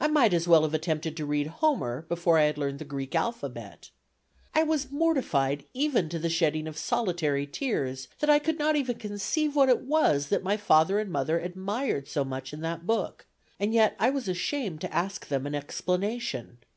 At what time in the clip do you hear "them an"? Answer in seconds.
15.28-15.54